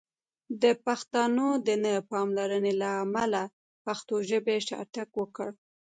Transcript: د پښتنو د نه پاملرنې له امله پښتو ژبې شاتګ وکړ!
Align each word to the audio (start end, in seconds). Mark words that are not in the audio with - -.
د 0.61 0.63
پښتنو 0.85 1.47
د 1.67 1.69
نه 1.83 1.93
پاملرنې 2.11 2.73
له 2.81 2.89
امله 3.03 3.41
پښتو 3.85 4.15
ژبې 4.29 4.57
شاتګ 4.67 5.09
وکړ! 5.21 5.49